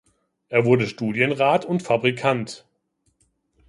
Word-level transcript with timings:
Er 0.49 0.65
wurde 0.65 0.87
Studienrat 0.87 1.63
und 1.63 1.83
Fabrikant. 1.83 2.65